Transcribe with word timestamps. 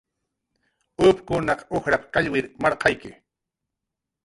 "upkunaq 1.09 1.61
ujrap"" 1.77 2.03
kallwir 2.17 2.45
marqayki" 2.67 3.09